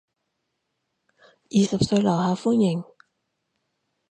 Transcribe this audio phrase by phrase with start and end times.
[1.51, 2.83] 廿歲樓下歡迎